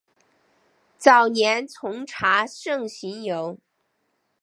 [0.97, 3.59] 早年从查慎行游。